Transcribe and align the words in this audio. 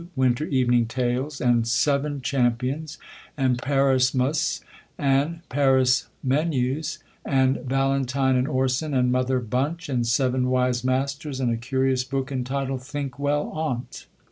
Winter 0.15 0.45
Evening 0.45 0.87
Tales, 0.87 1.39
and 1.39 1.67
Seven 1.67 2.21
Champions, 2.21 2.97
andParismus, 3.37 4.61
and 4.97 5.47
Parismenus, 5.47 6.97
and 7.23 7.57
Valentine 7.57 8.35
and 8.35 8.47
Orson, 8.47 8.95
and 8.95 9.11
Mother 9.11 9.39
Bunch, 9.39 9.89
and 9.89 10.07
Seven 10.07 10.49
Wise 10.49 10.83
Masters, 10.83 11.39
and 11.39 11.51
a 11.51 11.55
curious 11.57 12.03
book, 12.03 12.31
entitled, 12.31 12.81
Think 12.81 13.19
well 13.19 13.45
©n't. 13.55 14.07